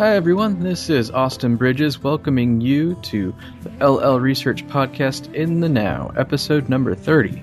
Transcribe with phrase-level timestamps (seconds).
[0.00, 0.60] Hi, everyone.
[0.60, 6.70] This is Austin Bridges welcoming you to the LL Research Podcast in the Now, episode
[6.70, 7.42] number 30.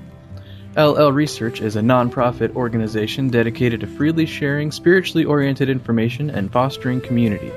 [0.76, 7.00] LL Research is a nonprofit organization dedicated to freely sharing spiritually oriented information and fostering
[7.00, 7.52] community,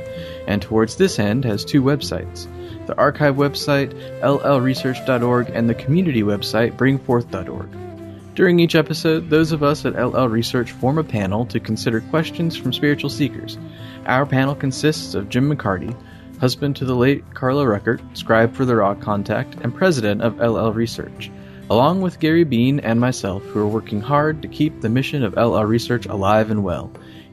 [0.46, 2.46] and towards this end has two websites
[2.86, 7.89] the archive website, llresearch.org, and the community website, bring4th.org.
[8.34, 12.56] During each episode, those of us at LL Research form a panel to consider questions
[12.56, 13.58] from spiritual seekers.
[14.06, 15.96] Our panel consists of Jim McCarty,
[16.38, 20.70] husband to the late Carla Rueckert, scribe for the Ra Contact, and president of LL
[20.70, 21.30] Research,
[21.68, 25.34] along with Gary Bean and myself, who are working hard to keep the mission of
[25.34, 26.90] LL Research alive and well,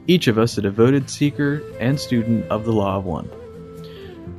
[0.08, 3.30] each of us a devoted seeker and student of the Law of One.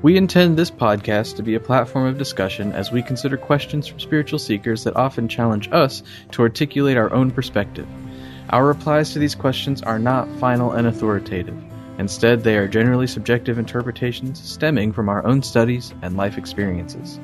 [0.02, 4.00] We intend this podcast to be a platform of discussion as we consider questions from
[4.00, 7.86] spiritual seekers that often challenge us to articulate our own perspective.
[8.50, 11.62] Our replies to these questions are not final and authoritative.
[11.98, 17.20] Instead, they are generally subjective interpretations stemming from our own studies and life experiences.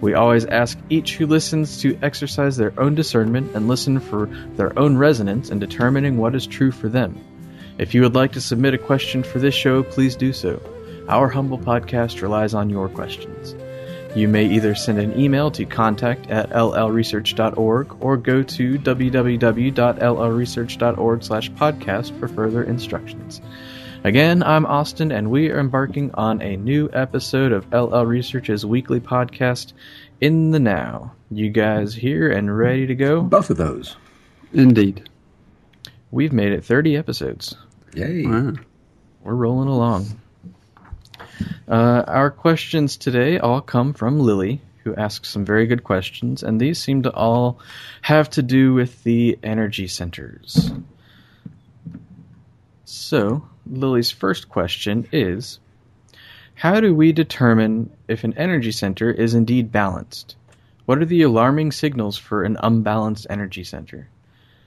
[0.00, 4.76] We always ask each who listens to exercise their own discernment and listen for their
[4.78, 7.22] own resonance in determining what is true for them.
[7.76, 10.58] If you would like to submit a question for this show, please do so.
[11.08, 13.54] Our humble podcast relies on your questions.
[14.14, 21.50] You may either send an email to contact at llresearch.org or go to www.llresearch.org slash
[21.52, 23.40] podcast for further instructions.
[24.04, 29.00] Again, I'm Austin, and we are embarking on a new episode of LL Research's weekly
[29.00, 29.72] podcast,
[30.20, 31.14] In the Now.
[31.30, 33.22] You guys here and ready to go?
[33.22, 33.96] Both of those.
[34.52, 35.08] Indeed.
[36.10, 37.56] We've made it 30 episodes.
[37.94, 38.26] Yay.
[38.26, 38.52] Wow.
[39.22, 40.20] We're rolling along.
[41.68, 46.60] Uh, our questions today all come from Lily, who asks some very good questions, and
[46.60, 47.60] these seem to all
[48.02, 50.70] have to do with the energy centers.
[52.84, 55.58] So, Lily's first question is
[56.54, 60.36] How do we determine if an energy center is indeed balanced?
[60.86, 64.08] What are the alarming signals for an unbalanced energy center?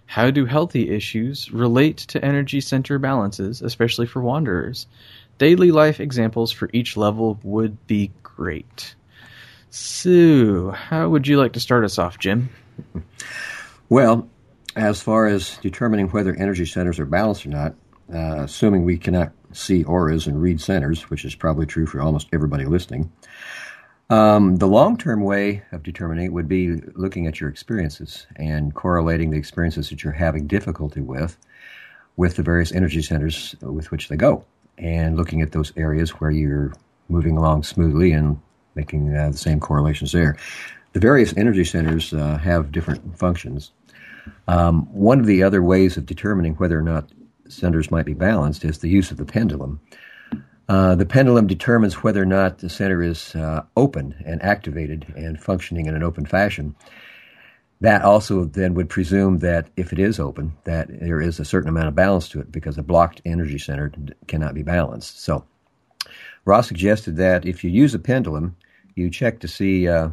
[0.06, 4.86] How do healthy issues relate to energy center balances, especially for wanderers?
[5.42, 8.94] Daily life examples for each level would be great.
[9.72, 12.52] So, how would you like to start us off, Jim?
[13.90, 14.30] Well,
[14.76, 17.74] as far as determining whether energy centers are balanced or not,
[18.14, 22.28] uh, assuming we cannot see auras and read centers, which is probably true for almost
[22.32, 23.12] everybody listening,
[24.12, 28.76] um, the long term way of determining it would be looking at your experiences and
[28.76, 31.36] correlating the experiences that you're having difficulty with
[32.16, 34.46] with the various energy centers with which they go
[34.82, 36.74] and looking at those areas where you're
[37.08, 38.40] moving along smoothly and
[38.76, 40.38] making uh, the same correlations there.
[40.94, 43.72] The various energy centers uh, have different functions.
[44.48, 47.10] Um, one of the other ways of determining whether or not
[47.48, 49.80] centers might be balanced is the use of the pendulum.
[50.70, 55.42] Uh, the pendulum determines whether or not the center is uh, open and activated and
[55.42, 56.76] functioning in an open fashion.
[57.82, 61.70] That also then would presume that if it is open, that there is a certain
[61.70, 63.92] amount of balance to it because a blocked energy center
[64.28, 65.24] cannot be balanced.
[65.24, 65.44] So
[66.46, 68.56] Ra's suggested that if you use a pendulum,
[68.96, 70.10] you check to see uh,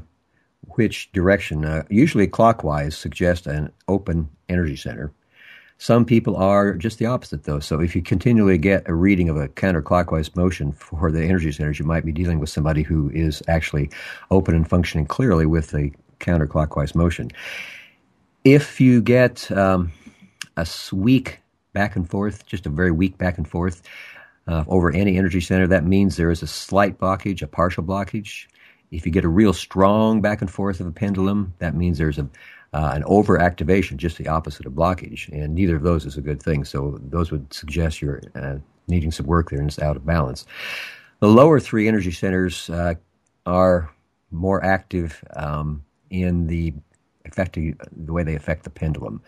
[0.76, 5.12] which direction, uh, usually clockwise, suggests an open energy center.
[5.76, 7.60] Some people are just the opposite, though.
[7.60, 11.78] So if you continually get a reading of a counterclockwise motion for the energy centers,
[11.78, 13.90] you might be dealing with somebody who is actually
[14.30, 17.30] open and functioning clearly with the counterclockwise motion.
[18.44, 19.92] If you get um,
[20.56, 21.40] a weak
[21.72, 23.82] back and forth, just a very weak back and forth
[24.46, 28.46] uh, over any energy center, that means there is a slight blockage, a partial blockage.
[28.90, 32.18] If you get a real strong back and forth of a pendulum, that means there's
[32.18, 32.28] a
[32.72, 36.42] uh, an overactivation, just the opposite of blockage, and neither of those is a good
[36.42, 36.64] thing.
[36.64, 38.56] So those would suggest you're uh,
[38.88, 40.44] needing some work there and it's out of balance.
[41.20, 42.94] The lower three energy centers uh,
[43.46, 43.90] are
[44.30, 46.74] more active um, in the
[47.24, 49.22] affecting the way they affect the pendulum.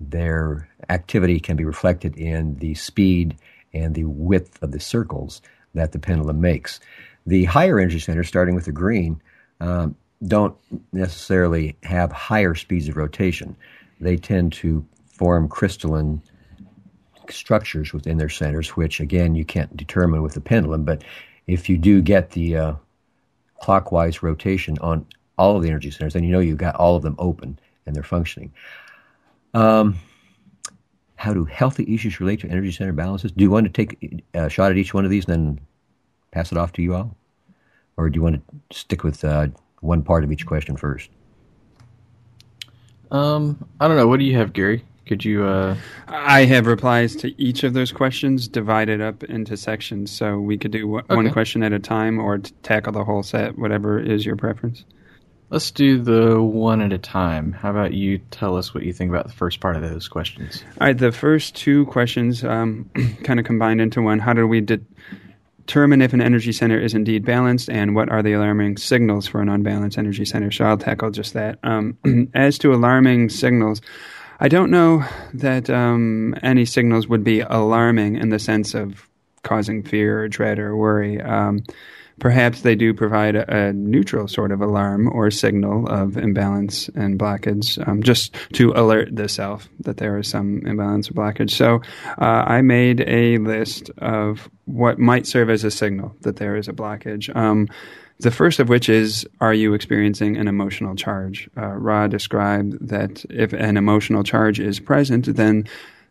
[0.00, 3.36] Their activity can be reflected in the speed
[3.72, 5.40] and the width of the circles
[5.74, 6.80] that the pendulum makes.
[7.26, 9.20] The higher energy centers, starting with the green,
[9.60, 9.96] um,
[10.26, 10.56] don't
[10.92, 13.56] necessarily have higher speeds of rotation.
[14.00, 16.22] They tend to form crystalline
[17.30, 20.84] structures within their centers, which again you can't determine with the pendulum.
[20.84, 21.02] But
[21.46, 22.74] if you do get the uh,
[23.60, 25.06] clockwise rotation on
[25.38, 27.94] all of the energy centers, and you know you've got all of them open and
[27.94, 28.52] they're functioning.
[29.54, 29.96] Um,
[31.16, 33.32] how do healthy issues relate to energy center balances?
[33.32, 35.60] Do you want to take a shot at each one of these and then
[36.30, 37.16] pass it off to you all?
[37.96, 39.48] Or do you want to stick with uh,
[39.80, 41.08] one part of each question first?
[43.10, 44.06] Um, I don't know.
[44.06, 44.84] What do you have, Gary?
[45.06, 45.44] Could you?
[45.44, 45.76] Uh...
[46.08, 50.72] I have replies to each of those questions divided up into sections, so we could
[50.72, 51.14] do w- Okay.
[51.14, 54.84] one question at a time or t- tackle the whole set, whatever is your preference.
[55.48, 57.52] Let's do the one at a time.
[57.52, 60.64] How about you tell us what you think about the first part of those questions?
[60.80, 62.90] All right, the first two questions um,
[63.24, 64.18] kind of combined into one.
[64.18, 64.80] How do we de-
[65.66, 69.40] determine if an energy center is indeed balanced, and what are the alarming signals for
[69.40, 70.50] an unbalanced energy center?
[70.50, 71.58] So I'll tackle just that.
[71.62, 71.96] Um,
[72.34, 73.80] as to alarming signals,
[74.40, 75.04] I don't know
[75.34, 79.08] that um, any signals would be alarming in the sense of
[79.42, 81.20] causing fear or dread or worry.
[81.22, 81.62] Um,
[82.20, 87.18] perhaps they do provide a, a neutral sort of alarm or signal of imbalance and
[87.18, 91.50] blockage, um, just to alert the self that there is some imbalance or blockage.
[91.50, 91.82] So
[92.18, 96.68] uh, I made a list of what might serve as a signal that there is
[96.68, 97.34] a blockage.
[97.34, 97.68] Um,
[98.18, 101.50] the first of which is, are you experiencing an emotional charge?
[101.56, 105.68] Uh, Ra described that if an emotional charge is present, then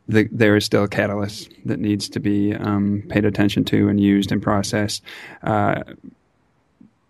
[0.08, 4.00] the, there is still a catalyst that needs to be um, paid attention to and
[4.00, 5.04] used and processed.
[5.44, 5.84] Uh,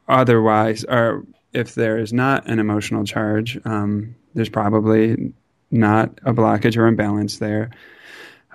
[0.07, 5.33] otherwise, or if there is not an emotional charge, um, there's probably
[5.71, 7.69] not a blockage or imbalance there.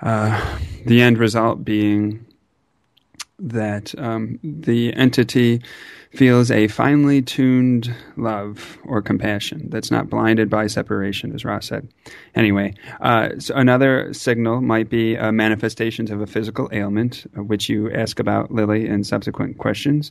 [0.02, 2.24] Uh, the end result being
[3.38, 5.62] that um, the entity
[6.12, 11.88] feels a finely tuned love or compassion that's not blinded by separation, as Ra's said.
[12.34, 17.68] Anyway, uh, so another signal might be uh, manifestations of a physical ailment, uh, which
[17.68, 20.10] you ask about, Lily, in subsequent questions.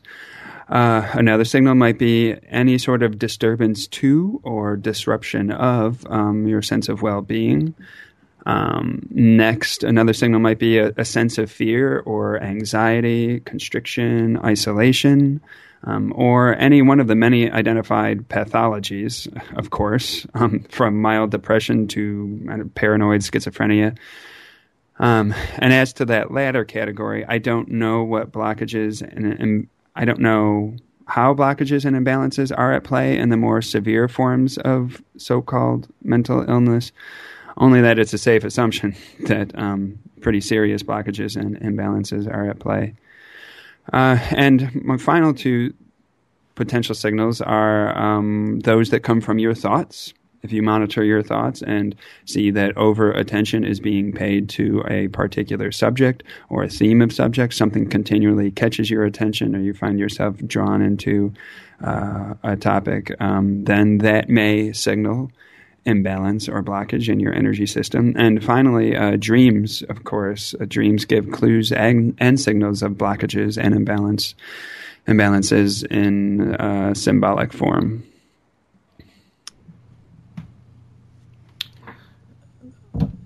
[0.70, 6.62] Uh, another signal might be any sort of disturbance to or disruption of um, your
[6.62, 7.74] sense of well being.
[8.46, 15.42] Um, next, another signal might be a, a, sense of fear or anxiety, constriction, isolation,
[15.84, 19.28] um, or any one of the many identified pathologies,
[19.58, 23.98] of course, um, from mild depression to paranoid schizophrenia.
[25.00, 30.06] Um, and as to that latter category, I don't know what blockages and, and I
[30.06, 35.02] don't know how blockages and imbalances are at play in the more severe forms of
[35.18, 36.92] so called mental illness
[37.60, 42.60] only that it's a safe assumption that um, pretty serious blockages and imbalances are at
[42.60, 42.96] play.
[43.94, 45.74] Uh, and my final two
[46.56, 50.14] potential signals are um, those that come from your thoughts.
[50.42, 55.10] If you monitor your thoughts and see that over attention is being paid to a
[55.10, 60.00] particular subject or a theme of subject, something continually catches your attention, or you find
[60.00, 61.34] yourself drawn into
[61.84, 65.32] uh, a topic, um, then that may signal
[65.86, 68.14] imbalance or blockage in your energy system.
[68.18, 70.56] And finally, uh, dreams, of course.
[70.60, 74.36] Uh, dreams give clues and, and, signals of blockages and imbalance
[75.08, 78.04] imbalances in uh, symbolic form.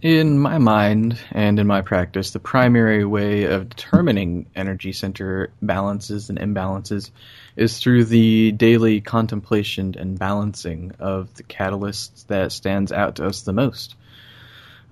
[0.04, 6.30] In my mind and in my practice, the primary way of determining energy center balances
[6.30, 7.10] and imbalances
[7.56, 13.44] is through the daily contemplation and balancing of the catalyst that stands out to us
[13.44, 13.96] the most.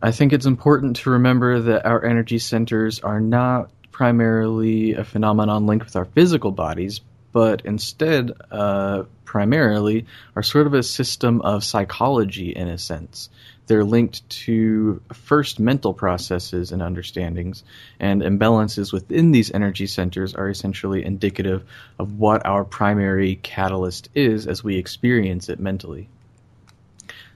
[0.01, 5.65] I think it's important to remember that our energy centers are not primarily a phenomenon
[5.65, 7.01] linked with our physical bodies,
[7.33, 10.05] but instead, uh, primarily,
[10.37, 13.29] are sort of a system of psychology in a sense.
[13.71, 17.63] They're linked to first mental processes and understandings,
[18.01, 21.63] and imbalances within these energy centers are essentially indicative
[21.97, 26.09] of what our primary catalyst is as we experience it mentally.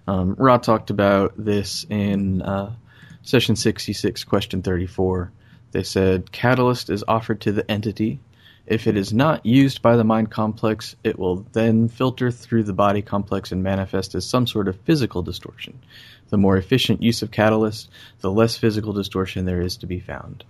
[0.09, 2.75] Um, Ra talked about this in uh,
[3.21, 5.31] session 66, question 34.
[5.71, 8.19] They said, Catalyst is offered to the entity.
[8.67, 12.73] If it is not used by the mind complex, it will then filter through the
[12.73, 15.79] body complex and manifest as some sort of physical distortion.
[16.29, 17.89] The more efficient use of catalyst,
[18.21, 20.43] the less physical distortion there is to be found.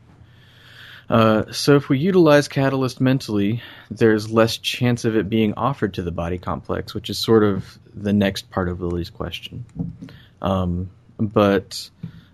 [1.09, 6.01] Uh, so if we utilize catalyst mentally, there's less chance of it being offered to
[6.01, 9.65] the body complex, which is sort of the next part of Lily's question.
[10.41, 10.89] Um,
[11.19, 11.89] but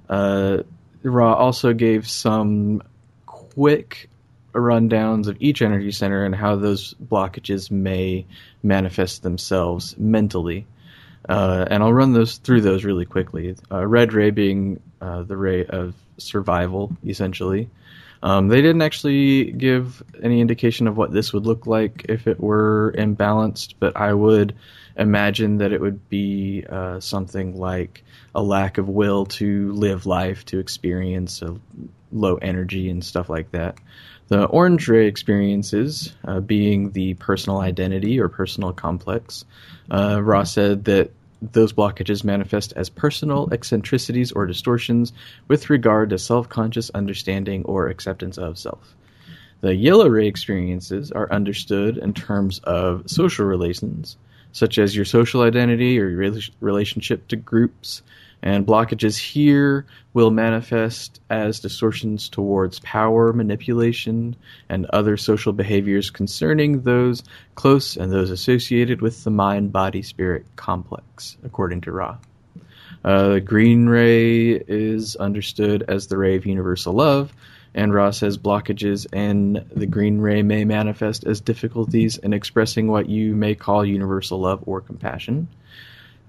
[0.10, 0.60] uh,
[1.03, 2.81] Ra also gave some
[3.25, 4.10] quick
[4.53, 8.25] rundowns of each energy center and how those blockages may
[8.63, 10.65] manifest themselves mentally.
[11.31, 13.55] Uh, and I'll run those through those really quickly.
[13.71, 17.69] Uh, red ray being uh, the ray of survival, essentially.
[18.21, 22.38] Um, they didn't actually give any indication of what this would look like if it
[22.38, 24.55] were imbalanced, but I would
[24.97, 28.03] imagine that it would be uh, something like
[28.35, 31.55] a lack of will to live life, to experience a
[32.11, 33.77] low energy and stuff like that.
[34.27, 39.45] The orange ray experiences uh, being the personal identity or personal complex.
[39.89, 41.11] Uh, Ra's said that
[41.41, 45.12] those blockages manifest as personal eccentricities or distortions
[45.48, 48.95] with regard to self conscious understanding or acceptance of self.
[49.62, 54.17] The yellow ray experiences are understood in terms of social relations,
[54.51, 58.01] such as your social identity or your relationship to groups,
[58.43, 64.36] and blockages here will manifest as distortions towards power, manipulation,
[64.69, 67.24] and other social behaviors concerning those
[67.55, 72.17] close and those associated with the mind body spirit complex, according to Ra.
[73.03, 77.33] Uh, the green ray is understood as the ray of universal love,
[77.74, 83.07] and Ra says blockages in the green ray may manifest as difficulties in expressing what
[83.07, 85.48] you may call universal love or compassion.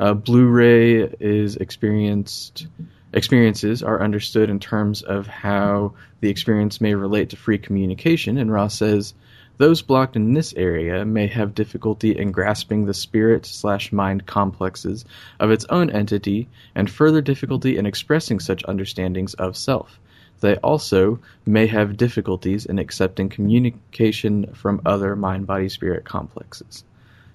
[0.02, 2.66] Uh, Blue ray is experienced
[3.12, 8.52] experiences are understood in terms of how the experience may relate to free communication, and
[8.52, 9.14] Ra's says
[9.59, 15.04] those blocked in this area may have difficulty in grasping the spirit slash mind complexes
[15.38, 20.00] of its own entity, and further difficulty in expressing such understandings of self.
[20.40, 26.82] They also may have difficulties in accepting communication from other mind body spirit complexes.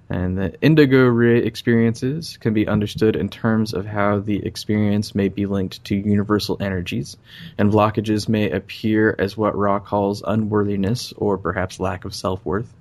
[0.09, 5.27] And the indigo ray experiences can be understood in terms of how the experience may
[5.27, 7.17] be linked to universal energies,
[7.57, 12.73] and blockages may appear as what Ra calls unworthiness or perhaps lack of self worth.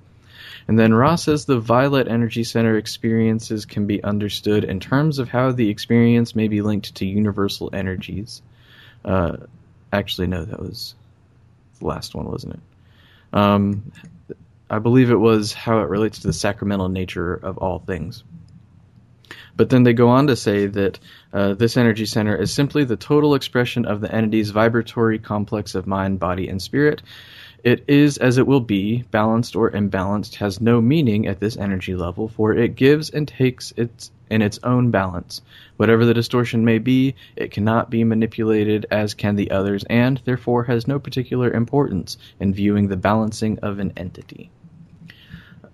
[0.68, 5.28] And then Ra says the violet energy center experiences can be understood in terms of
[5.28, 8.42] how the experience may be linked to universal energies.
[9.04, 9.36] Uh,
[9.92, 10.94] actually, no, that was
[11.80, 12.60] the last one, wasn't it?
[13.32, 13.92] Um,
[14.68, 18.24] I believe it was how it relates to the sacramental nature of all things.
[19.56, 20.98] But then they go on to say that
[21.32, 25.86] uh, this energy center is simply the total expression of the entity's vibratory complex of
[25.86, 27.02] mind, body, and spirit.
[27.66, 31.96] It is as it will be, balanced or imbalanced, has no meaning at this energy
[31.96, 35.42] level, for it gives and takes its in its own balance.
[35.76, 40.62] Whatever the distortion may be, it cannot be manipulated as can the others, and therefore
[40.62, 44.48] has no particular importance in viewing the balancing of an entity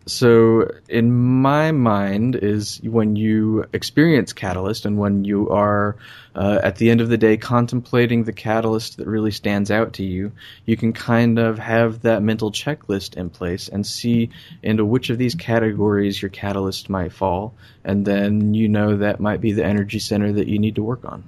[0.06, 5.96] so in my mind is when you experience catalyst and when you are
[6.34, 10.04] uh, at the end of the day contemplating the catalyst that really stands out to
[10.04, 10.32] you
[10.66, 14.30] you can kind of have that mental checklist in place and see
[14.62, 17.54] into which of these categories your catalyst might fall.
[17.84, 21.04] And then you know that might be the energy center that you need to work
[21.04, 21.24] on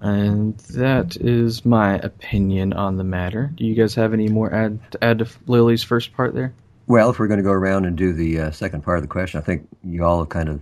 [0.00, 3.50] and that is my opinion on the matter.
[3.54, 6.54] Do you guys have any more add to add to Lily's first part there?
[6.86, 9.08] Well, if we're going to go around and do the uh, second part of the
[9.08, 10.60] question, I think you all have kind of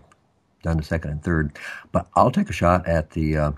[0.62, 1.58] done the second and third.
[1.92, 3.52] But I'll take a shot at the uh,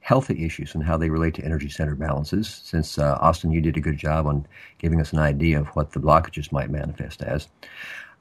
[0.00, 2.48] healthy issues and how they relate to energy center balances.
[2.64, 4.46] Since uh, Austin, you did a good job on
[4.78, 7.48] giving us an idea of what the blockages might manifest as.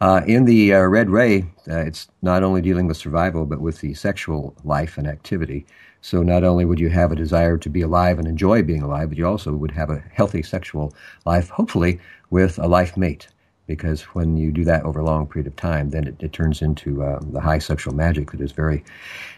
[0.01, 3.81] Uh, in the uh, red ray, uh, it's not only dealing with survival, but with
[3.81, 5.63] the sexual life and activity.
[6.01, 9.09] So not only would you have a desire to be alive and enjoy being alive,
[9.09, 11.99] but you also would have a healthy sexual life, hopefully
[12.31, 13.27] with a life mate.
[13.67, 16.63] Because when you do that over a long period of time, then it, it turns
[16.63, 18.83] into uh, the high sexual magic that is very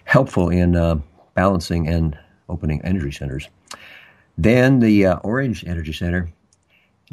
[0.05, 0.95] helpful in uh,
[1.33, 2.17] balancing and
[2.47, 3.49] opening energy centers.
[4.37, 6.29] Then the uh, orange energy center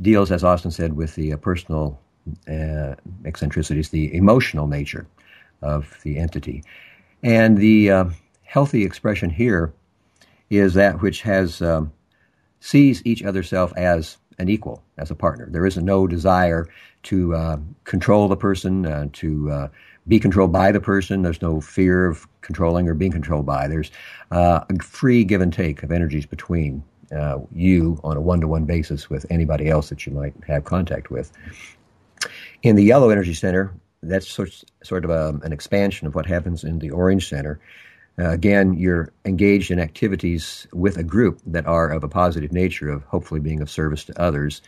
[0.00, 1.98] deals, as Austin said, with the personal
[2.48, 2.94] uh,
[3.24, 5.06] eccentricities, the emotional nature
[5.62, 6.62] of the entity.
[7.22, 8.04] And the uh,
[8.44, 9.72] healthy expression here
[10.48, 11.92] is that which has um,
[12.60, 15.48] sees each other self as an equal, as a partner.
[15.50, 16.66] There is no desire
[17.04, 19.68] to uh, control the person, uh, to uh,
[20.08, 21.22] be controlled by the person.
[21.22, 23.68] There's no fear of controlling or being controlled by.
[23.68, 23.90] There's
[24.30, 26.82] uh, a free give and take of energies between
[27.14, 30.64] uh, you on a one to one basis with anybody else that you might have
[30.64, 31.32] contact with.
[32.62, 36.64] In the yellow energy center, that's sort, of a, um, an expansion of what happens
[36.64, 37.58] in the orange center.
[38.18, 42.90] Uh, again, you're engaged in activities with a group that are of a positive nature,
[42.90, 44.60] of hopefully being of service to others.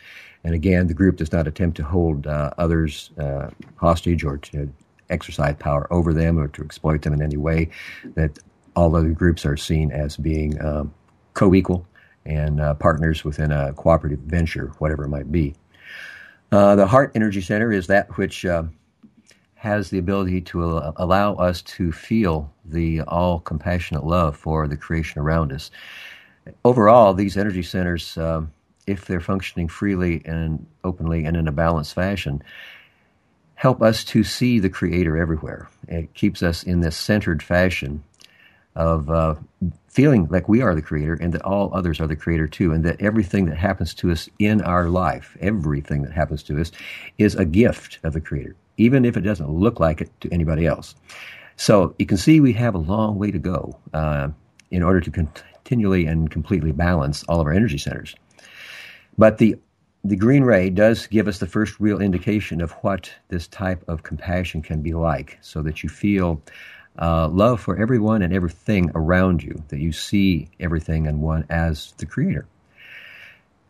[0.43, 4.71] And again, the group does not attempt to hold uh, others uh, hostage or to
[5.09, 7.69] exercise power over them or to exploit them in any way.
[8.15, 8.39] That
[8.75, 10.93] all other groups are seen as being um,
[11.35, 11.85] co equal
[12.25, 15.53] and uh, partners within a cooperative venture, whatever it might be.
[16.53, 18.61] Uh, the Heart Energy Center is that which uh,
[19.55, 20.63] has the ability to
[20.97, 25.71] allow us to feel the all compassionate love for the creation around us.
[26.63, 28.53] Overall, these energy centers, um,
[28.85, 32.43] if they're functioning freely and openly and in a balanced fashion,
[33.55, 35.69] help us to see the Creator everywhere.
[35.87, 38.03] It keeps us in this centered fashion
[38.75, 39.35] of uh,
[39.87, 42.83] feeling like we are the creator and that all others are the creator too, and
[42.83, 46.71] that everything that happens to us in our life, everything that happens to us,
[47.17, 50.65] is a gift of the creator, even if it doesn't look like it to anybody
[50.65, 50.95] else.
[51.55, 54.29] So you can see we have a long way to go uh,
[54.71, 58.15] in order to continually and completely balance all of our energy centers.
[59.17, 59.57] But the
[60.05, 64.03] the green ray does give us the first real indication of what this type of
[64.03, 66.41] compassion can be like, so that you feel
[66.99, 71.93] uh, love for everyone and everything around you, that you see everything and one as
[71.97, 72.45] the creator.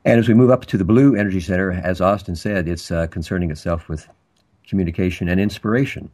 [0.06, 3.08] And as we move up to the blue energy center, as Austin said, it's uh,
[3.08, 4.08] concerning itself with
[4.68, 6.10] communication and inspiration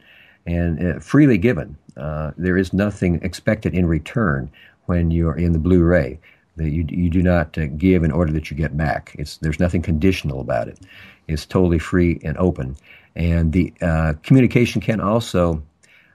[0.45, 1.77] and uh, freely given.
[1.97, 4.49] Uh, there is nothing expected in return
[4.85, 6.19] when you're in the blue ray.
[6.57, 9.15] That you, you do not uh, give in order that you get back.
[9.17, 10.79] It's, there's nothing conditional about it.
[11.27, 12.75] It's totally free and open.
[13.15, 15.63] And the uh, communication can also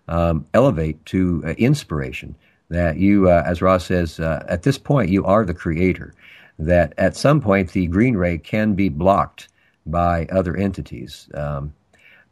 [0.09, 2.35] um, elevate to uh, inspiration.
[2.71, 6.15] That you, uh, as Ra's says, at this point, you are the creator
[6.59, 9.49] that at some point the green ray can be blocked
[9.87, 11.29] by other entities.
[11.35, 11.75] Um,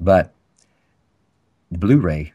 [0.01, 0.33] but
[1.71, 2.33] the blue ray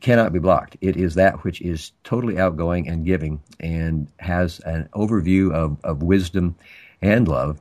[0.00, 0.76] cannot be blocked.
[0.80, 6.02] It is that which is totally outgoing and giving and has an overview of, of
[6.02, 6.56] wisdom
[7.02, 7.60] and love,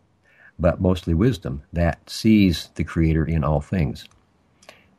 [0.60, 4.06] but mostly wisdom that sees the Creator in all things.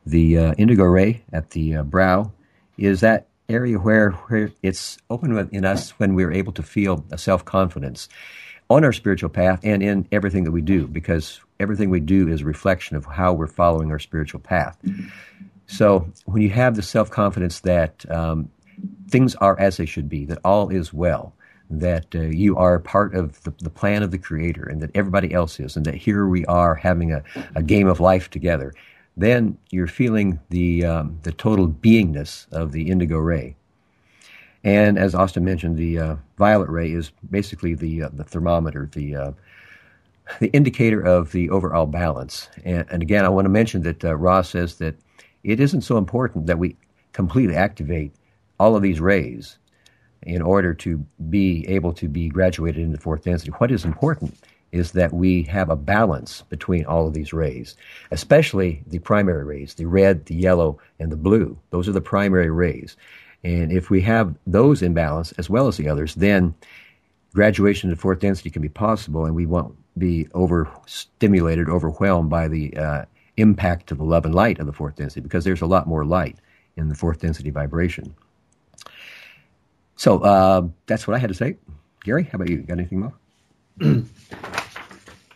[0.07, 2.31] The uh, indigo ray at the uh, brow
[2.77, 7.17] is that area where, where it's open in us when we're able to feel a
[7.17, 8.07] self confidence
[8.69, 12.41] on our spiritual path and in everything that we do, because everything we do is
[12.41, 14.77] a reflection of how we're following our spiritual path.
[15.65, 18.49] So when you have the self confidence that um,
[19.09, 21.33] things are as they should be, that all is well,
[21.69, 25.33] that uh, you are part of the, the, plan of the Creator, and that everybody
[25.33, 27.23] else is, and that here we are having a,
[27.55, 28.73] a game of life together,
[29.17, 33.55] then you're feeling the um, the total beingness of the indigo ray.
[34.63, 39.15] And as Austin mentioned, the uh, violet ray is basically the uh, the thermometer, the
[39.15, 39.31] uh,
[40.39, 42.49] the indicator of the overall balance.
[42.63, 44.95] And, and again, I want to mention that uh, Ra's says that
[45.43, 46.75] it isn't so important that we
[47.13, 48.13] completely activate
[48.59, 49.57] all of these rays
[50.23, 50.97] in order to
[51.29, 53.51] be able to be graduated into fourth density.
[53.51, 54.35] What is important
[54.71, 57.75] is that we have a balance between all of these rays,
[58.11, 61.57] especially the primary rays, the red, the yellow, and the blue.
[61.69, 62.97] Those are the primary rays.
[63.43, 66.53] And if we have those in balance as well as the others, then
[67.33, 72.75] graduation to fourth density can be possible, and we won't be overstimulated, overwhelmed by the
[72.75, 73.05] uh,
[73.37, 76.03] impact of the love and light of the fourth density, because there's a lot more
[76.03, 76.37] light
[76.75, 78.13] in the fourth density vibration.
[79.95, 81.57] So uh, that's what I had to say.
[82.03, 82.57] Gary, how about you?
[82.57, 83.13] Got anything more?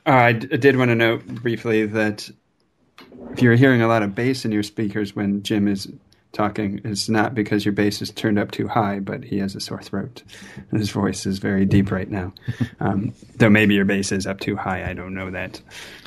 [0.04, 2.28] Uh, I did want to note briefly that
[3.34, 5.88] if you're hearing a lot of bass in your speakers when Jim is
[6.34, 9.60] talking is not because your bass is turned up too high, but he has a
[9.60, 10.24] sore throat.
[10.72, 12.34] His voice is very deep right now.
[12.80, 15.62] Um, though maybe your bass is up too high, I don't know that.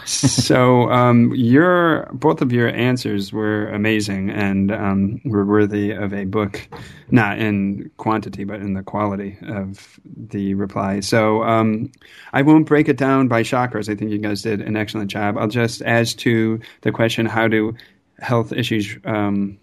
[0.05, 6.25] so um, your both of your answers were amazing and um, were worthy of a
[6.25, 6.67] book,
[7.13, 10.99] not in quantity but in the quality of the reply.
[10.99, 11.93] So um,
[12.33, 13.89] I won't break it down by chakras.
[13.89, 15.39] I think you guys did an excellent job.
[15.39, 17.77] I'll just as to the question: How do
[18.19, 19.59] health issues um,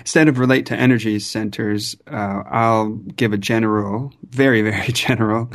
[0.00, 5.50] Instead of relate to energy centers, uh, I'll give a general, very, very general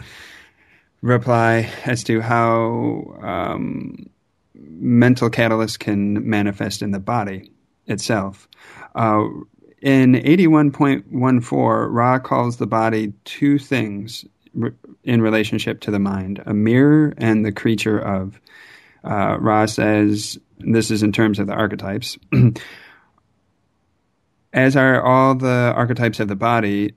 [1.02, 4.10] reply as to how um,
[4.56, 7.52] mental catalysts can manifest in the body
[7.86, 8.48] itself.
[8.96, 9.28] Uh,
[9.82, 14.26] in 81.14, Ra calls the body two things
[15.04, 18.40] in relationship to the mind a mirror and the creature of.
[19.04, 22.18] Uh, Ra says, this is in terms of the archetypes.
[24.54, 26.94] as are all the archetypes of the body.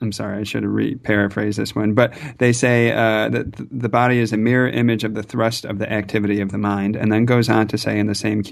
[0.00, 4.20] I'm sorry, I should have re- this one, but they say uh, that the body
[4.20, 7.24] is a mirror image of the thrust of the activity of the mind, and then
[7.24, 8.44] goes on to say in the same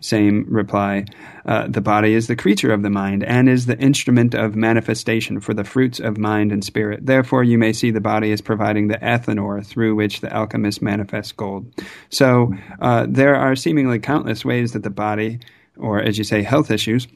[0.00, 1.06] same reply,
[1.46, 5.40] uh, the body is the creature of the mind and is the instrument of manifestation
[5.40, 7.06] for the fruits of mind and spirit.
[7.06, 11.32] Therefore, you may see the body as providing the athanor through which the alchemist manifests
[11.32, 11.72] gold.
[12.10, 15.40] So uh, there are seemingly countless ways that the body
[15.76, 17.06] or as you say, health issues,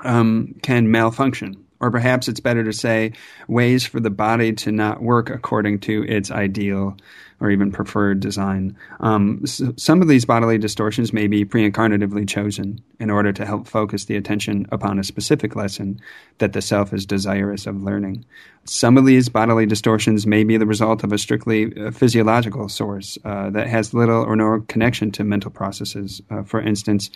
[0.00, 1.64] um, can malfunction.
[1.78, 3.12] Or perhaps it's better to say
[3.48, 6.96] ways for the body to not work according to its ideal
[7.40, 8.76] or even preferred design.
[9.00, 13.68] Um, so some of these bodily distortions may be pre-incarnatively chosen in order to help
[13.68, 16.00] focus the attention upon a specific lesson
[16.38, 18.24] that the self is desirous of learning.
[18.64, 23.18] Some of these bodily distortions may be the result of a strictly uh, physiological source
[23.24, 26.22] uh, that has little or no connection to mental processes.
[26.30, 27.10] Uh, for instance,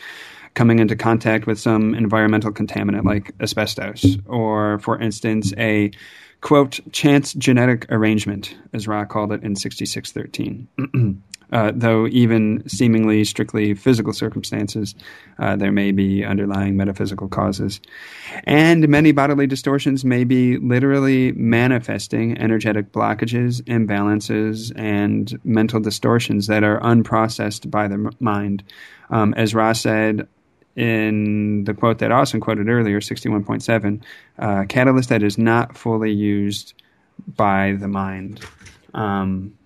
[0.54, 5.90] coming into contact with some environmental contaminant like asbestos, or for instance, a
[6.40, 11.22] quote, chance genetic arrangement, as Ra called it in 6613.
[11.52, 14.94] uh, though even seemingly strictly physical circumstances,
[15.38, 17.80] uh, there may be underlying metaphysical causes.
[18.44, 26.62] And many bodily distortions may be literally manifesting energetic blockages, imbalances, and mental distortions that
[26.62, 28.62] are unprocessed by the mind.
[29.10, 30.28] Um, as Ra's said,
[30.76, 34.02] in the quote that Austin quoted earlier, 61.7,
[34.38, 36.74] uh, catalyst that is not fully used
[37.26, 38.40] by the mind.
[38.94, 39.58] Um,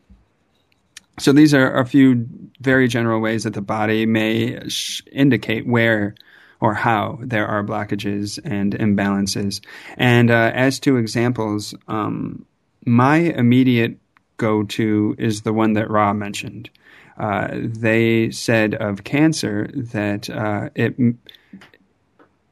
[1.19, 2.27] so these are a few
[2.61, 6.15] very general ways that the body may sh- indicate where
[6.61, 9.61] or how there are blockages and imbalances.
[9.97, 12.47] And uh, as to examples, um,
[12.85, 13.99] my immediate
[14.37, 16.71] go to is the one that Ra mentioned.
[17.19, 20.97] Uh, they said of cancer that uh, it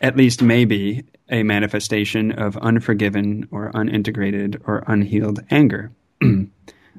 [0.00, 5.90] at least may be a manifestation of unforgiven or unintegrated or unhealed anger.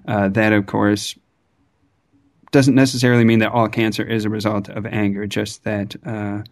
[0.08, 1.16] uh, that, of course,
[2.52, 6.44] doesn't necessarily mean that all cancer is a result of anger, just that uh,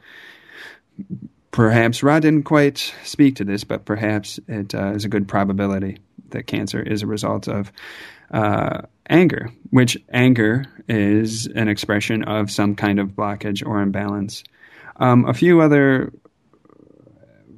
[1.51, 5.99] perhaps Ra didn't quite speak to this, but perhaps it uh, is a good probability
[6.29, 7.71] that cancer is a result of
[8.31, 14.43] uh, anger, which anger is an expression of some kind of blockage or imbalance.
[14.95, 16.11] Um, a few other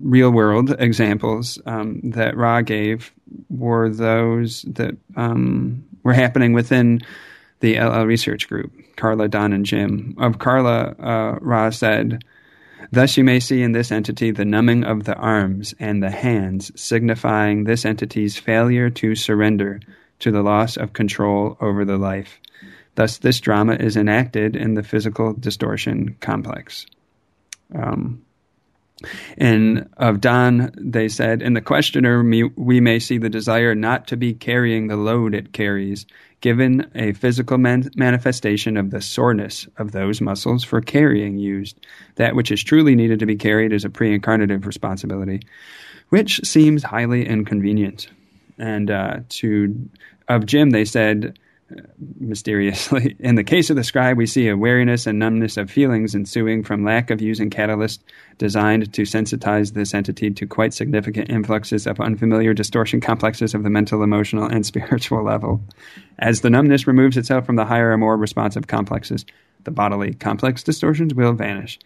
[0.01, 3.13] real world examples um, that Ra gave
[3.49, 7.01] were those that um, were happening within
[7.61, 10.15] the LL Research Group, Carla, Don, and Jim.
[10.19, 12.23] Of Carla, uh, Ra said,
[12.91, 16.71] Thus you may see in this entity the numbing of the arms and the hands,
[16.79, 19.79] signifying this entity's failure to surrender
[20.23, 22.39] to the loss of control over the life.
[22.95, 26.86] Thus, this drama is enacted in the physical distortion complex.
[27.75, 28.23] Um,
[29.38, 34.17] and of Don, they said, in the questioner, we may see the desire not to
[34.17, 36.05] be carrying the load it carries,
[36.39, 41.86] given a physical man- manifestation of the soreness of those muscles for carrying used.
[42.15, 45.41] That which is truly needed to be carried is a pre incarnative responsibility,
[46.09, 48.07] which seems highly inconvenient.
[48.63, 49.89] And uh, to
[50.30, 51.38] of Jim, they said,
[52.17, 53.17] mysteriously.
[53.19, 56.63] In the case of the scribe, we see a wariness and numbness of feelings ensuing
[56.63, 58.02] from lack of using catalyst
[58.38, 63.69] designed to sensitize this entity to quite significant influxes of unfamiliar distortion complexes of the
[63.69, 65.62] mental, emotional, and spiritual level.
[66.19, 69.26] As the numbness removes itself from the higher and more responsive complexes,
[69.65, 71.80] the bodily complex distortions will vanish.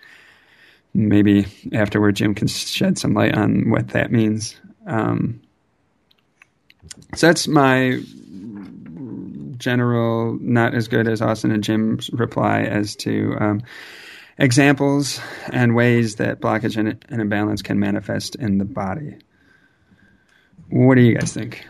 [0.94, 4.56] Maybe afterward, Jim can shed some light on what that means.
[4.86, 5.42] Um,
[7.16, 8.00] so that's my
[9.58, 13.62] general, not as good as Austin and Jim's reply as to um,
[14.38, 15.20] examples
[15.52, 19.18] and ways that blockage and, and imbalance can manifest in the body.
[20.70, 21.66] What do you guys think?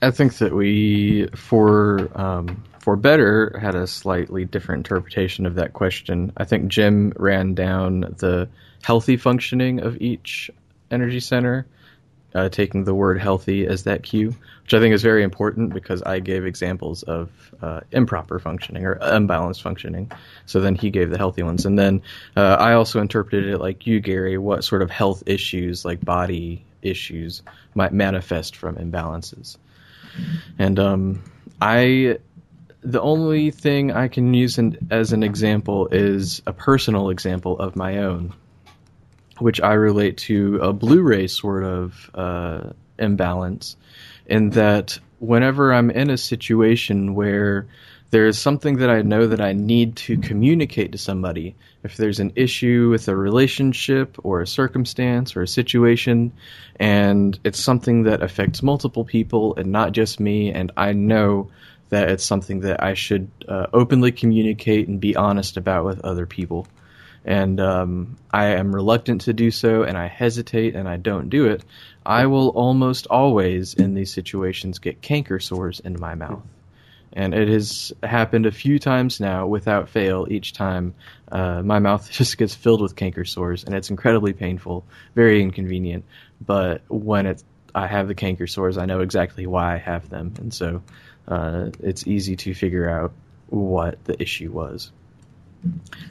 [0.00, 5.72] I think that we, for um, for better, had a slightly different interpretation of that
[5.72, 6.32] question.
[6.36, 8.48] I think Jim ran down the
[8.82, 10.50] healthy functioning of each
[10.90, 11.66] energy center,
[12.36, 16.02] uh, taking the word healthy as that cue, which I think is very important because
[16.02, 17.30] I gave examples of
[17.62, 20.12] uh, improper functioning or unbalanced functioning.
[20.44, 21.64] So then he gave the healthy ones.
[21.64, 22.02] And then
[22.36, 26.62] uh, I also interpreted it like you, Gary, what sort of health issues, like body
[26.82, 27.42] issues,
[27.74, 29.56] might manifest from imbalances.
[30.58, 31.24] And um,
[31.60, 32.18] I.
[32.82, 34.60] The only thing I can use
[34.92, 38.32] as an example is a personal example of my own
[39.38, 43.76] which I relate to a blue ray sort of uh, imbalance,
[44.26, 47.66] in that whenever I'm in a situation where
[48.10, 52.32] there's something that I know that I need to communicate to somebody, if there's an
[52.36, 56.32] issue with a relationship or a circumstance or a situation,
[56.78, 61.50] and it's something that affects multiple people and not just me, and I know
[61.88, 66.26] that it's something that I should uh, openly communicate and be honest about with other
[66.26, 66.66] people
[67.26, 71.46] and um, I am reluctant to do so, and I hesitate and I don't do
[71.46, 71.64] it,
[72.06, 76.44] I will almost always in these situations get canker sores in my mouth.
[77.12, 80.26] And it has happened a few times now without fail.
[80.30, 80.94] Each time,
[81.32, 84.84] uh, my mouth just gets filled with canker sores, and it's incredibly painful,
[85.16, 86.04] very inconvenient.
[86.40, 87.42] But when it,
[87.74, 90.82] I have the canker sores, I know exactly why I have them, and so
[91.26, 93.12] uh, it's easy to figure out
[93.48, 94.92] what the issue was.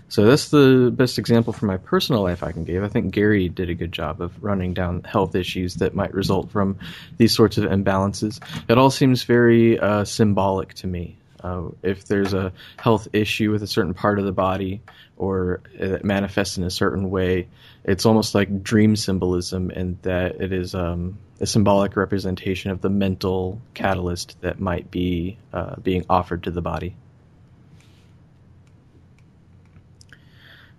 [0.08, 2.84] So that's the best example for my personal life I can give.
[2.84, 6.52] I think Gary did a good job of running down health issues that might result
[6.52, 6.78] from
[7.18, 8.40] these sorts of imbalances.
[8.70, 11.18] It all seems very uh, symbolic to me.
[11.44, 14.82] Uh, if there's a health issue with a certain part of the body
[15.18, 17.48] or it manifests in a certain way,
[17.84, 22.90] it's almost like dream symbolism in that it is um, a symbolic representation of the
[22.90, 26.96] mental catalyst that might be uh, being offered to the body.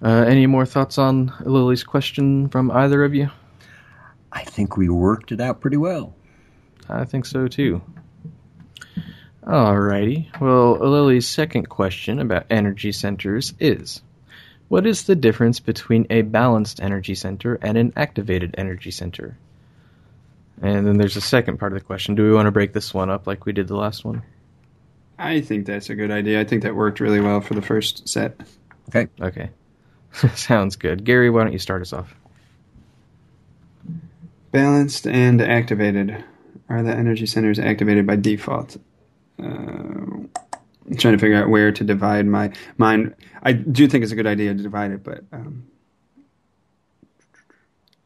[0.07, 3.29] Uh, any more thoughts on Lily's question from either of you?
[4.31, 6.15] I think we worked it out pretty well.
[6.89, 7.83] I think so too.
[9.43, 10.29] Alrighty.
[10.41, 14.01] Well, Lily's second question about energy centers is
[14.69, 19.37] What is the difference between a balanced energy center and an activated energy center?
[20.63, 22.15] And then there's a second part of the question.
[22.15, 24.23] Do we want to break this one up like we did the last one?
[25.19, 26.41] I think that's a good idea.
[26.41, 28.41] I think that worked really well for the first set.
[28.89, 29.09] Okay.
[29.21, 29.51] Okay.
[30.35, 31.05] Sounds good.
[31.05, 32.15] Gary, why don't you start us off?
[34.53, 36.25] Balanced and activated.
[36.69, 38.77] Are the energy centers activated by default?
[39.43, 43.15] uh, I'm trying to figure out where to divide my mind.
[43.43, 45.67] I do think it's a good idea to divide it, but um,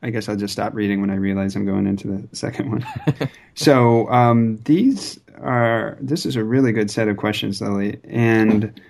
[0.02, 2.86] I guess I'll just stop reading when I realize I'm going into the second one.
[3.54, 8.80] so um, these are this is a really good set of questions, Lily, and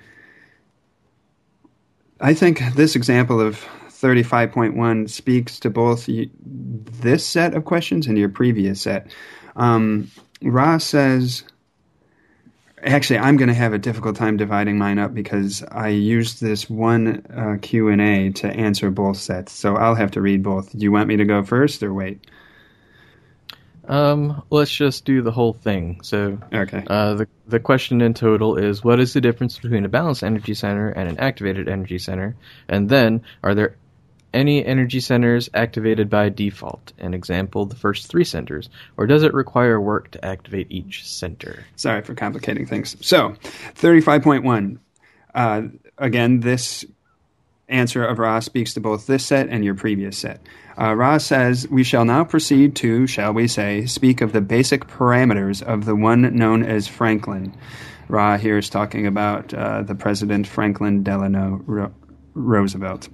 [2.20, 8.28] I think this example of 35.1 speaks to both this set of questions and your
[8.28, 9.10] previous set.
[9.56, 10.10] Um,
[10.42, 11.44] Ra's says
[12.82, 16.70] actually i'm going to have a difficult time dividing mine up because i used this
[16.70, 19.52] one uh, q&a to answer both sets.
[19.52, 20.72] So i'll have to read both.
[20.72, 22.26] Do you want me to go first or wait
[23.90, 26.00] um, let's just do the whole thing.
[26.02, 26.84] So, okay.
[26.86, 30.54] Uh, the the question in total is what is the difference between a balanced energy
[30.54, 32.36] center and an activated energy center?
[32.68, 33.76] And then, are there
[34.32, 36.92] any energy centers activated by default?
[36.98, 38.70] An example, the first three centers.
[38.96, 41.64] Or does it require work to activate each center?
[41.74, 42.96] Sorry for complicating things.
[43.04, 43.30] So,
[43.74, 44.78] 35.1.
[45.34, 45.62] Uh,
[45.98, 46.84] again, this
[47.70, 50.40] answer of Ra speaks to both this set and your previous set.
[50.78, 54.86] Uh, Ra says, We shall now proceed to, shall we say, speak of the basic
[54.86, 57.54] parameters of the one known as Franklin.
[58.08, 61.94] Ra here is talking about uh, the President Franklin Delano Ro-
[62.34, 63.08] Roosevelt.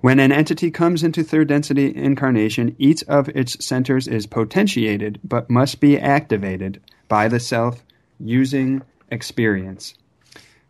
[0.00, 5.50] When an entity comes into third density incarnation, each of its centers is potentiated but
[5.50, 7.84] must be activated by the self
[8.18, 9.94] using experience.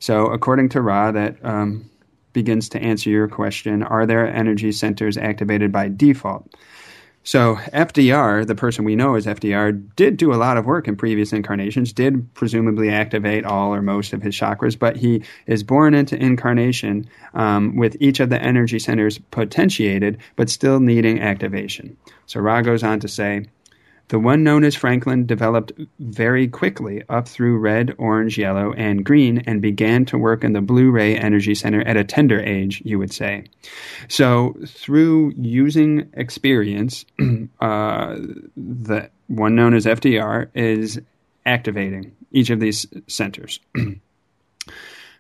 [0.00, 1.90] So, according to Ra, that um,
[2.32, 6.48] begins to answer your question are there energy centers activated by default?
[7.22, 10.96] So FDR, the person we know as FDR, did do a lot of work in
[10.96, 15.92] previous incarnations, did presumably activate all or most of his chakras, but he is born
[15.92, 21.94] into incarnation um, with each of the energy centers potentiated, but still needing activation.
[22.24, 23.46] So Ra goes on to say,
[24.10, 25.70] the one known as Franklin developed
[26.00, 30.60] very quickly up through red, orange, yellow, and green and began to work in the
[30.60, 33.44] blue ray energy center at a tender age, you would say.
[34.08, 37.04] So, through using experience,
[37.60, 38.16] uh,
[38.56, 41.00] the one known as FDR is
[41.46, 43.60] activating each of these centers.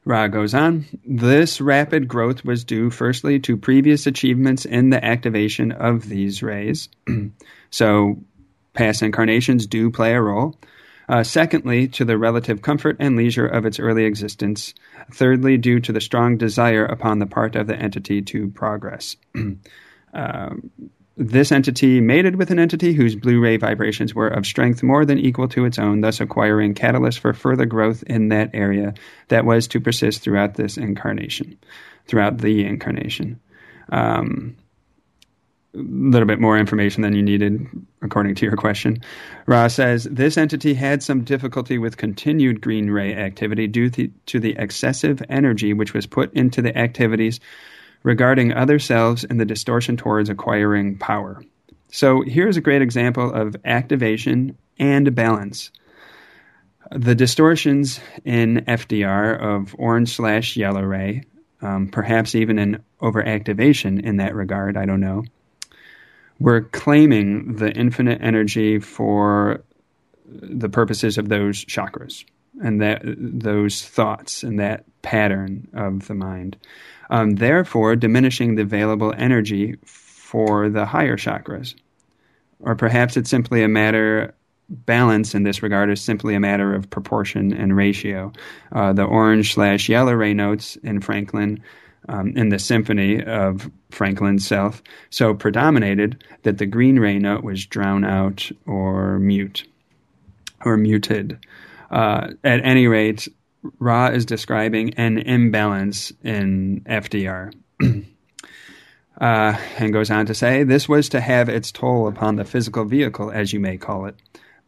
[0.04, 0.86] Ra goes on.
[1.04, 6.88] This rapid growth was due firstly to previous achievements in the activation of these rays.
[7.70, 8.18] so,
[8.72, 10.56] Past incarnations do play a role.
[11.08, 14.74] Uh, secondly, to the relative comfort and leisure of its early existence.
[15.12, 19.16] Thirdly, due to the strong desire upon the part of the entity to progress.
[20.14, 20.50] uh,
[21.16, 25.18] this entity mated with an entity whose blue ray vibrations were of strength more than
[25.18, 28.94] equal to its own, thus acquiring catalyst for further growth in that area
[29.28, 31.58] that was to persist throughout this incarnation,
[32.06, 33.38] throughout the incarnation.
[33.90, 34.56] Um,
[35.74, 37.66] little bit more information than you needed,
[38.02, 39.00] according to your question.
[39.46, 44.56] Ra says this entity had some difficulty with continued green ray activity due to the
[44.58, 47.40] excessive energy which was put into the activities
[48.02, 51.42] regarding other selves and the distortion towards acquiring power.
[51.92, 55.70] So here's a great example of activation and balance.
[56.90, 61.22] The distortions in FDR of orange slash yellow ray,
[61.62, 65.24] um, perhaps even an overactivation in that regard, I don't know
[66.40, 69.62] we're claiming the infinite energy for
[70.26, 72.24] the purposes of those chakras
[72.62, 76.56] and that those thoughts and that pattern of the mind.
[77.10, 81.74] Um, therefore, diminishing the available energy for the higher chakras.
[82.60, 84.34] Or perhaps it's simply a matter
[84.68, 88.32] balance in this regard is simply a matter of proportion and ratio.
[88.72, 91.60] Uh, the orange slash yellow ray notes in Franklin
[92.08, 97.66] um, in the symphony of Franklin's self so predominated that the green ray note was
[97.66, 99.66] drowned out or mute
[100.64, 101.38] or muted.
[101.90, 103.28] Uh, at any rate,
[103.78, 107.52] Ra is describing an imbalance in FDR.
[109.20, 112.84] uh, and goes on to say, this was to have its toll upon the physical
[112.84, 114.16] vehicle, as you may call it.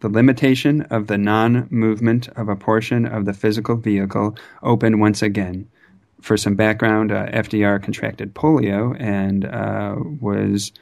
[0.01, 5.23] The limitation of the non movement of a portion of the physical vehicle opened once
[5.23, 5.69] again.
[6.23, 10.73] For some background, uh, FDR contracted polio and uh, was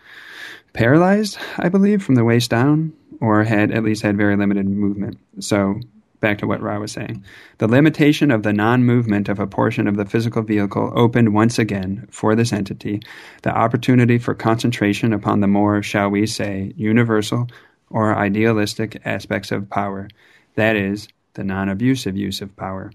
[0.73, 5.19] paralyzed, I believe, from the waist down, or had at least had very limited movement.
[5.41, 5.81] So
[6.21, 7.25] back to what Ra was saying.
[7.59, 11.59] The limitation of the non movement of a portion of the physical vehicle opened once
[11.59, 13.01] again, for this entity,
[13.43, 17.49] the opportunity for concentration upon the more, shall we say, universal
[17.89, 20.09] or idealistic aspects of power,
[20.55, 22.93] that is, the non abusive use of power.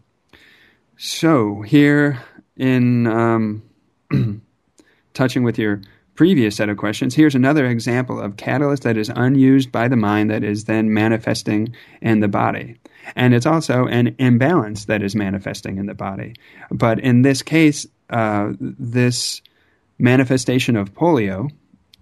[0.98, 2.24] So, here
[2.58, 3.64] in um,
[5.14, 5.82] touching with your
[6.16, 10.30] previous set of questions, here's another example of catalyst that is unused by the mind
[10.32, 12.78] that is then manifesting in the body.
[13.16, 16.34] And it's also an imbalance that is manifesting in the body.
[16.72, 19.42] But in this case, uh, this
[20.00, 21.52] manifestation of polio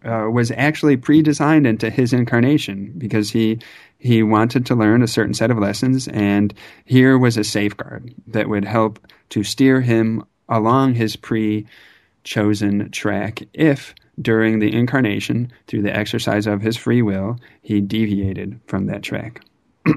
[0.06, 3.60] uh, was actually pre-designed into his incarnation because he
[4.00, 8.50] he wanted to learn a certain set of lessons, and here was a safeguard that
[8.50, 15.96] would help to steer him along his pre-chosen track if during the incarnation, through the
[15.96, 19.44] exercise of his free will, he deviated from that track.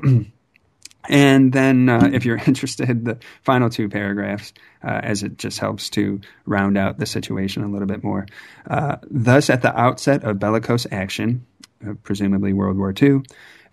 [1.09, 5.91] And then, uh, if you're interested, the final two paragraphs, uh, as it just helps
[5.91, 8.27] to round out the situation a little bit more.
[8.69, 11.47] Uh, Thus, at the outset of bellicose action,
[11.87, 13.23] uh, presumably World War II,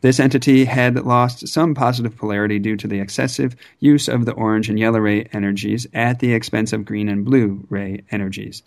[0.04, 4.70] this entity had lost some positive polarity due to the excessive use of the orange
[4.70, 8.62] and yellow ray energies at the expense of green and blue ray energies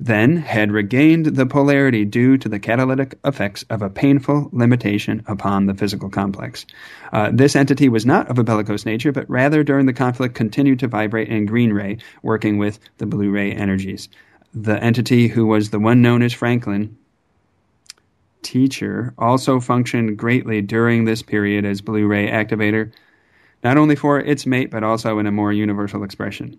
[0.00, 5.66] then had regained the polarity due to the catalytic effects of a painful limitation upon
[5.66, 6.64] the physical complex.
[7.12, 10.78] Uh, this entity was not of a bellicose nature, but rather during the conflict continued
[10.78, 14.08] to vibrate in green ray, working with the blue ray energies.
[14.54, 16.96] The entity who was the one known as Franklin,
[18.42, 22.92] teacher, also functioned greatly during this period as blue ray activator,
[23.64, 26.58] not only for its mate, but also in a more universal expression.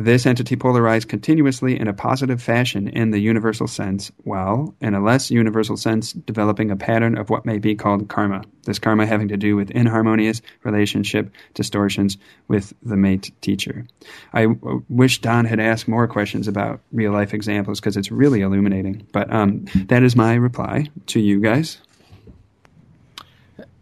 [0.00, 5.02] This entity polarized continuously in a positive fashion in the universal sense, while, in a
[5.02, 8.42] less universal sense, developing a pattern of what may be called karma.
[8.62, 12.16] This karma having to do with inharmonious relationship distortions
[12.48, 13.86] with the mate teacher.
[14.32, 18.40] I w- wish Don had asked more questions about real life examples because it's really
[18.40, 19.06] illuminating.
[19.12, 21.76] But um, that is my reply to you guys.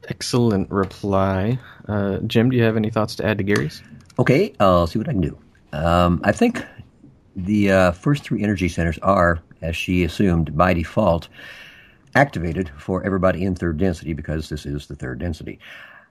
[0.08, 1.60] Excellent reply.
[1.86, 3.84] Uh, Jim, do you have any thoughts to add to Gary's?
[4.18, 5.38] Okay, I'll see what I can do.
[5.72, 6.64] Um, I think
[7.36, 11.28] the uh, first three energy centers are, as she assumed, by default,
[12.14, 15.58] activated for everybody in third density because this is the third density.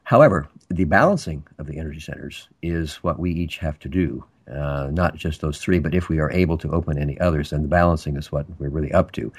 [0.03, 4.23] However, the balancing of the energy centers is what we each have to do.
[4.49, 7.63] Uh, not just those three, but if we are able to open any others, then
[7.63, 9.33] the balancing is what we're really up to.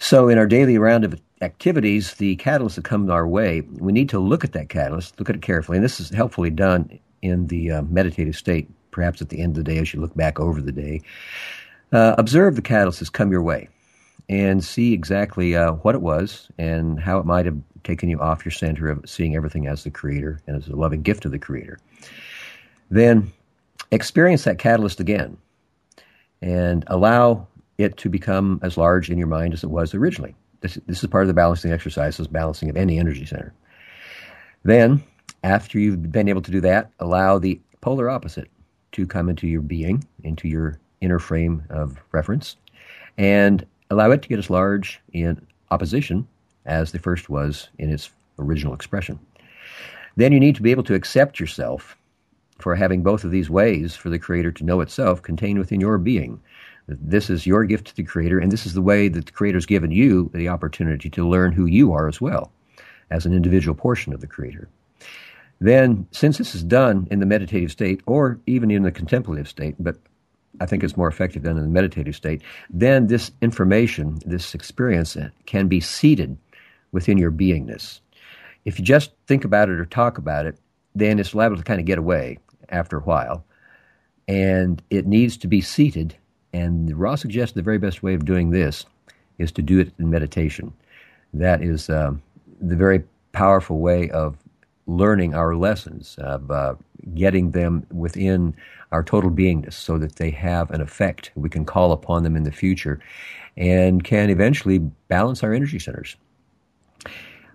[0.00, 4.08] So, in our daily round of activities, the catalysts that come our way, we need
[4.08, 7.46] to look at that catalyst, look at it carefully, and this is helpfully done in
[7.46, 10.40] the uh, meditative state perhaps at the end of the day as you look back
[10.40, 11.00] over the day.
[11.92, 13.68] Uh, observe the catalysts come your way
[14.28, 18.44] and see exactly uh, what it was and how it might have taken you off
[18.44, 21.38] your center of seeing everything as the creator and as a loving gift of the
[21.38, 21.78] creator.
[22.90, 23.32] Then
[23.90, 25.36] experience that catalyst again
[26.42, 27.46] and allow
[27.78, 30.34] it to become as large in your mind as it was originally.
[30.60, 33.52] This, this is part of the balancing exercise, is balancing of any energy center.
[34.62, 35.02] Then,
[35.42, 38.50] after you've been able to do that, allow the polar opposite
[38.92, 42.56] to come into your being, into your inner frame of reference,
[43.18, 46.26] and allow it to get as large in opposition
[46.66, 49.18] as the first was in its original expression.
[50.16, 51.96] Then you need to be able to accept yourself
[52.58, 55.96] for having both of these ways for the Creator to know itself contained within your
[55.98, 56.40] being.
[56.86, 59.66] This is your gift to the Creator, and this is the way that the Creator's
[59.66, 62.52] given you the opportunity to learn who you are as well,
[63.10, 64.68] as an individual portion of the Creator.
[65.60, 69.76] Then, since this is done in the meditative state or even in the contemplative state,
[69.78, 69.96] but
[70.60, 75.16] I think it's more effective done in the meditative state, then this information, this experience
[75.46, 76.36] can be seated
[76.92, 78.00] within your beingness.
[78.64, 80.58] If you just think about it or talk about it,
[80.94, 82.38] then it's liable to kind of get away
[82.70, 83.44] after a while.
[84.28, 86.16] And it needs to be seated.
[86.52, 88.84] And Ra suggests the very best way of doing this
[89.38, 90.72] is to do it in meditation.
[91.32, 92.12] That is uh,
[92.60, 94.36] the very powerful way of
[94.90, 96.74] learning our lessons, of uh,
[97.14, 98.54] getting them within
[98.92, 101.30] our total beingness so that they have an effect.
[101.34, 103.00] We can call upon them in the future
[103.56, 106.16] and can eventually balance our energy centers.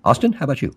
[0.03, 0.75] Austin, how about you?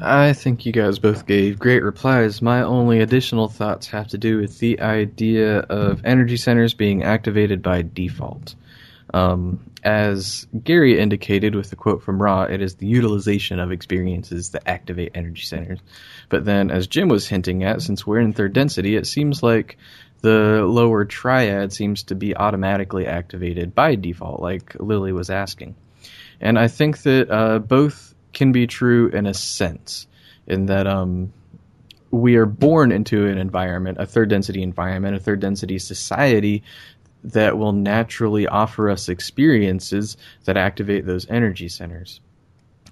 [0.00, 2.42] I think you guys both gave great replies.
[2.42, 7.62] My only additional thoughts have to do with the idea of energy centers being activated
[7.62, 8.54] by default.
[9.14, 14.50] Um, as Gary indicated with the quote from Ra, it is the utilization of experiences
[14.50, 15.78] that activate energy centers.
[16.28, 19.78] But then, as Jim was hinting at, since we're in third density, it seems like
[20.22, 25.76] the lower triad seems to be automatically activated by default, like Lily was asking.
[26.40, 30.06] And I think that uh, both can be true in a sense,
[30.46, 31.32] in that um,
[32.10, 36.62] we are born into an environment, a third density environment, a third density society
[37.24, 42.20] that will naturally offer us experiences that activate those energy centers.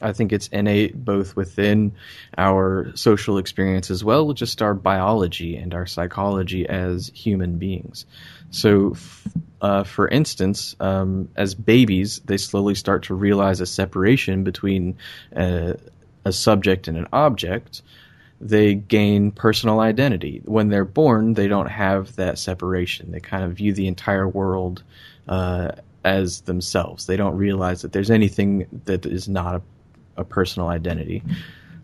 [0.01, 1.93] I think it's innate both within
[2.37, 8.05] our social experience as well, just our biology and our psychology as human beings.
[8.51, 8.97] So,
[9.61, 14.97] uh, for instance, um, as babies, they slowly start to realize a separation between
[15.35, 15.77] a,
[16.25, 17.83] a subject and an object
[18.41, 20.43] they gain personal identity.
[20.45, 23.13] When they're born, they don't have that separation.
[23.13, 24.83] They kind of view the entire world
[25.29, 25.73] uh,
[26.05, 27.07] as themselves.
[27.07, 29.63] They don't realize that there's anything that is not a,
[30.21, 31.23] a personal identity,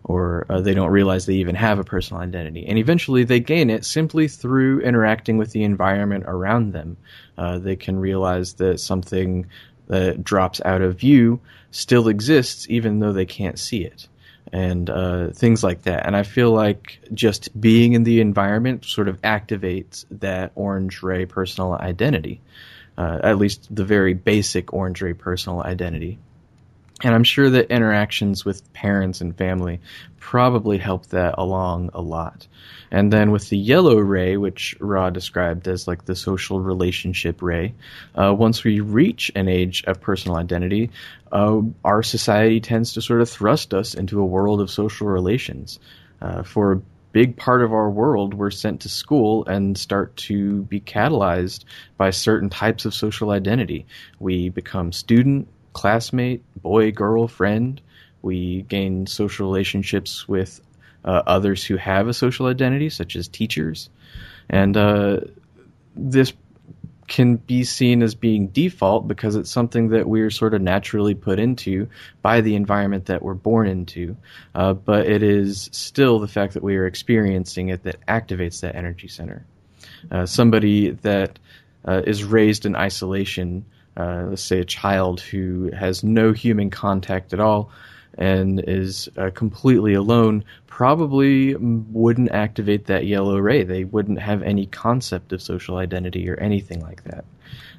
[0.03, 2.65] or uh, they don't realize they even have a personal identity.
[2.67, 6.97] And eventually, they gain it simply through interacting with the environment around them.
[7.37, 9.47] Uh, they can realize that something
[9.87, 11.39] that drops out of view
[11.71, 14.07] still exists, even though they can't see it
[14.51, 16.05] and uh, things like that.
[16.05, 21.25] And I feel like just being in the environment sort of activates that Orange Ray
[21.25, 22.41] personal identity,
[22.97, 26.19] uh, at least the very basic Orange Ray personal identity.
[27.03, 29.81] And I'm sure that interactions with parents and family
[30.19, 32.47] probably help that along a lot.
[32.91, 37.73] And then with the yellow ray, which Ra described as like the social relationship ray,
[38.15, 40.91] uh, once we reach an age of personal identity,
[41.31, 45.79] uh, our society tends to sort of thrust us into a world of social relations.
[46.21, 46.81] Uh, for a
[47.11, 51.65] big part of our world, we're sent to school and start to be catalyzed
[51.97, 53.85] by certain types of social identity.
[54.19, 57.81] We become student, classmate, boy, girl, friend.
[58.21, 60.61] We gain social relationships with
[61.03, 63.89] uh, others who have a social identity, such as teachers.
[64.49, 65.21] And uh,
[65.95, 66.33] this
[67.11, 71.39] can be seen as being default because it's something that we're sort of naturally put
[71.39, 71.89] into
[72.21, 74.15] by the environment that we're born into.
[74.55, 78.75] Uh, but it is still the fact that we are experiencing it that activates that
[78.75, 79.45] energy center.
[80.09, 81.37] Uh, somebody that
[81.85, 83.65] uh, is raised in isolation,
[83.97, 87.71] uh, let's say a child who has no human contact at all,
[88.17, 93.63] and is uh, completely alone probably wouldn't activate that yellow ray.
[93.63, 97.25] They wouldn't have any concept of social identity or anything like that.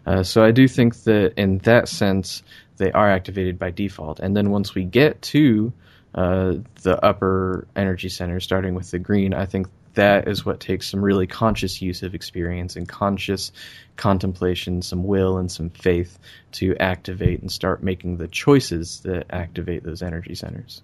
[0.07, 2.43] Uh, so I do think that in that sense,
[2.77, 4.21] they are activated by default.
[4.21, 5.73] And then once we get to
[6.15, 10.91] uh, the upper energy center, starting with the green, I think that is what takes
[10.91, 13.53] some really conscious use of experience and conscious
[13.97, 16.19] contemplation, some will and some faith
[16.53, 20.83] to activate and start making the choices that activate those energy centers.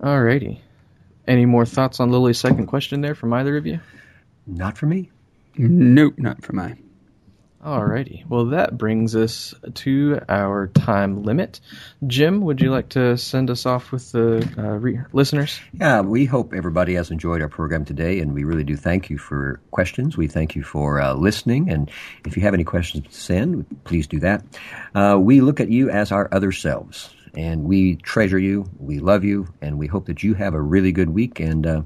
[0.00, 0.60] Alrighty.
[1.26, 3.80] Any more thoughts on Lily's second question there from either of you?
[4.46, 5.10] Not for me.
[5.56, 6.89] Nope, not for mine.
[7.64, 8.26] Alrighty.
[8.26, 11.60] Well, that brings us to our time limit.
[12.06, 15.60] Jim, would you like to send us off with the uh, re- listeners?
[15.74, 19.18] Yeah, we hope everybody has enjoyed our program today, and we really do thank you
[19.18, 20.16] for questions.
[20.16, 21.90] We thank you for uh, listening, and
[22.24, 24.42] if you have any questions to send, please do that.
[24.94, 29.22] Uh, we look at you as our other selves, and we treasure you, we love
[29.22, 31.82] you, and we hope that you have a really good week, and uh,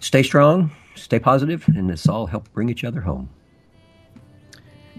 [0.00, 3.28] stay strong, stay positive, and let's all help bring each other home.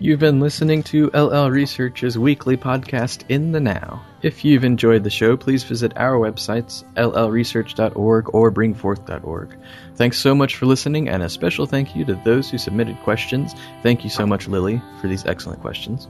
[0.01, 4.01] You've been listening to LL Research's weekly podcast, In the Now.
[4.21, 9.57] If you've enjoyed the show, please visit our websites, llresearch.org or bring4th.org.
[9.95, 13.53] Thanks so much for listening, and a special thank you to those who submitted questions.
[13.83, 16.07] Thank you so much, Lily, for these excellent questions.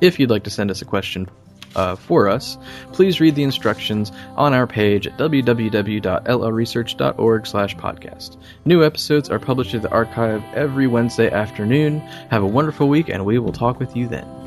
[0.00, 1.28] If you'd like to send us a question
[1.76, 2.56] uh, for us,
[2.92, 8.36] please read the instructions on our page at www.llresearch.org slash podcast.
[8.64, 12.00] New episodes are published to the archive every Wednesday afternoon.
[12.30, 14.41] Have a wonderful week, and we will talk with you then.